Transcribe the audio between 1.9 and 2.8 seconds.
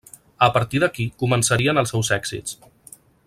seus èxits.